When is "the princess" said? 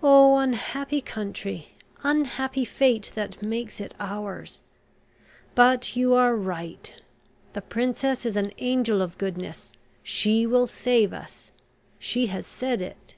7.52-8.24